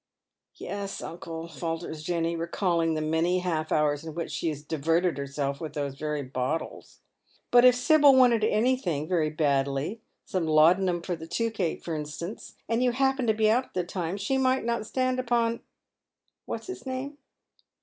"Yes, 0.55 1.03
uncle," 1.03 1.47
falters 1.47 2.01
Jenny, 2.01 2.35
recalling 2.35 2.95
the 2.95 3.01
many 3.01 3.37
half 3.41 3.71
hours 3.71 4.03
in 4.03 4.15
•which 4.15 4.31
she 4.31 4.49
has 4.49 4.63
diverted 4.63 5.19
herself 5.19 5.61
with 5.61 5.73
those 5.73 5.93
very 5.93 6.23
bottles;" 6.23 7.01
but 7.51 7.65
if 7.65 7.75
Sibyl 7.75 8.15
wanted 8.15 8.41
anytliing 8.41 9.07
very 9.07 9.29
badly, 9.29 10.01
some 10.25 10.47
laudanum 10.47 11.03
for 11.03 11.15
the 11.15 11.27
tooth 11.27 11.59
ache, 11.59 11.83
for 11.83 11.93
instance, 11.93 12.55
and 12.67 12.81
you 12.81 12.93
happened 12.93 13.27
to 13.27 13.35
be 13.35 13.47
out 13.47 13.65
at 13.65 13.73
the 13.75 13.83
time, 13.83 14.17
she 14.17 14.39
might 14.39 14.65
not 14.65 14.87
stand 14.87 15.19
upon— 15.19 15.59
what's 16.47 16.67
its 16.67 16.83
name 16.87 17.19